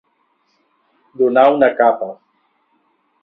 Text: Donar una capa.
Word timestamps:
Donar 1.21 1.45
una 1.57 1.71
capa. 1.83 2.09